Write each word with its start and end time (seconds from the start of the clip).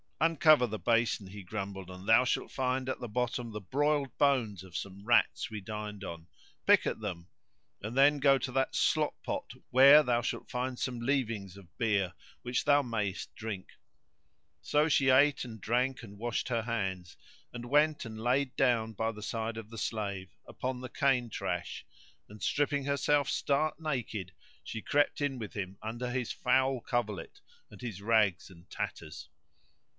Uncover 0.19 0.65
the 0.67 0.79
basin," 0.79 1.27
he 1.27 1.41
grumbled, 1.43 1.89
"and 1.89 2.07
thou 2.07 2.23
shalt 2.23 2.51
find 2.51 2.89
at 2.89 2.99
the 2.99 3.07
bottom 3.07 3.51
the 3.51 3.61
broiled 3.61 4.15
bones 4.19 4.63
of 4.63 4.77
some 4.77 5.03
rats 5.03 5.49
we 5.49 5.61
dined 5.61 6.03
on, 6.03 6.27
pick 6.67 6.85
at 6.85 6.99
them, 6.99 7.27
and 7.81 7.97
then 7.97 8.19
go 8.19 8.37
to 8.37 8.51
that 8.51 8.75
slop 8.75 9.15
pot 9.23 9.49
where 9.71 10.03
thou 10.03 10.21
shalt 10.21 10.49
find 10.49 10.77
some 10.77 10.99
leavings 11.01 11.57
of 11.57 11.75
beer 11.79 12.09
[FN#123] 12.15 12.43
which 12.43 12.65
thou 12.65 12.81
mayest 12.83 13.33
drink." 13.35 13.73
So 14.61 14.87
she 14.87 15.09
ate 15.09 15.43
and 15.43 15.61
drank 15.61 16.03
and 16.03 16.17
washed 16.19 16.49
her 16.49 16.63
hands, 16.63 17.17
and 17.51 17.65
went 17.65 18.05
and 18.05 18.19
lay 18.19 18.45
down 18.45 18.93
by 18.93 19.11
the 19.11 19.23
side 19.23 19.57
of 19.57 19.71
the 19.71 19.77
slave, 19.79 20.35
upon 20.47 20.81
the 20.81 20.89
cane 20.89 21.29
trash 21.31 21.85
and, 22.29 22.41
stripping 22.43 22.85
herself 22.85 23.27
stark 23.27 23.79
naked, 23.79 24.33
she 24.63 24.83
crept 24.83 25.21
in 25.21 25.39
with 25.39 25.53
him 25.53 25.77
under 25.81 26.11
his 26.11 26.31
foul 26.31 26.79
coverlet 26.79 27.39
and 27.71 27.81
his 27.81 28.03
rags 28.03 28.51
and 28.51 28.69
tatters. 28.69 29.29